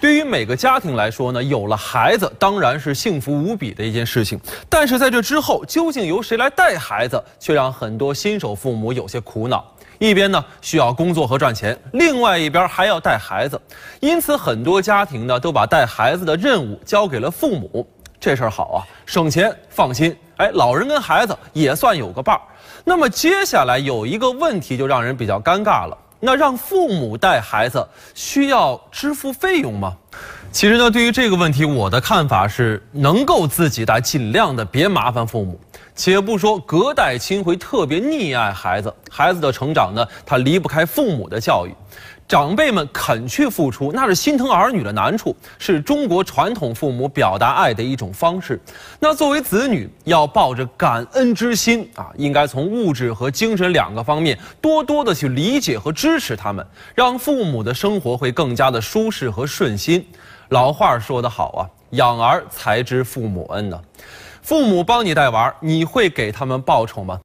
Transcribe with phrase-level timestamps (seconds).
[0.00, 4.40] 对于每个家庭来说呢，有了孩子当然是幸福无比的一件事情。
[4.66, 9.62] 但是在这之后，究竟由谁来带孩子，却让很多新手父母有些苦恼。
[9.98, 13.60] 一边呢需要工作和赚钱，另外一边还要带孩子，
[14.00, 17.86] 因此很多家庭呢都把带孩子的任务交给了父母。
[18.18, 20.16] 这事儿好啊，省钱放心。
[20.38, 22.40] 哎，老人跟孩子也算有个伴儿。
[22.84, 25.96] 那么接下来有一个问题就让人比较尴尬了。
[26.20, 27.84] 那让父母带孩子
[28.14, 29.96] 需要支付费用吗？
[30.52, 35.58] 其实呢，对于这个问题，我的看法是，能够自己带，尽量的别麻烦父母。
[35.94, 41.74] 且不说隔代亲会特别溺爱孩子，孩子的成长呢，他离不开父母的教育。
[42.30, 48.60] 长辈们肯去付出，那是心疼儿女的难处，是中国传统父母表达爱的一种方式。
[49.00, 60.06] 那作为子女，要抱着感恩之心啊，应该从物质和精神两个方面多多的去理解和支持他们，让父母的生活会更加的舒适和顺心。
[60.50, 61.60] 老话说得好啊，
[61.90, 63.80] 养儿才知父母恩呢。
[64.40, 67.20] 父母帮你带娃，你会给他们报酬吗？